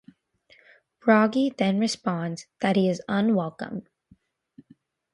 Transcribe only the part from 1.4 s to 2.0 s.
then